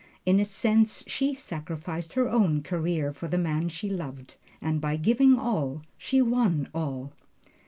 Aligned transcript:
In 0.25 0.39
a 0.39 0.45
sense 0.45 1.03
she 1.05 1.35
sacrificed 1.35 2.13
her 2.13 2.27
own 2.27 2.63
career 2.63 3.13
for 3.13 3.27
the 3.27 3.37
man 3.37 3.69
she 3.69 3.87
loved. 3.87 4.37
And 4.59 4.81
by 4.81 4.95
giving 4.95 5.37
all, 5.37 5.83
she 5.95 6.23
won 6.23 6.67
all. 6.73 7.13